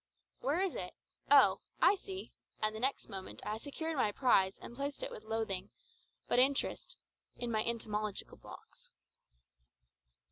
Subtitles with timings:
[0.39, 0.95] "Where is it?
[1.29, 1.61] oh!
[1.79, 5.69] I see," and the next moment I secured my prize and placed it with loathing,
[6.27, 6.97] but interest,
[7.37, 8.89] in my entomological box.